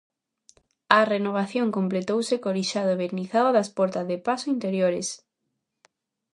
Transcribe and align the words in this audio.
A 0.97 0.99
renovación 1.13 1.67
completouse 1.77 2.35
co 2.43 2.55
lixado 2.57 2.89
e 2.95 2.99
vernizado 3.05 3.49
das 3.57 3.69
portas 3.77 4.05
de 4.11 4.17
paso 4.27 4.47
interiores. 4.55 5.07